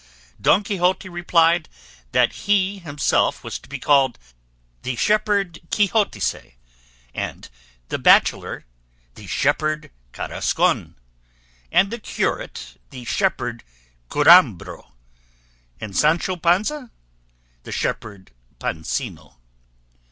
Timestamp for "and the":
7.13-7.99, 11.71-11.99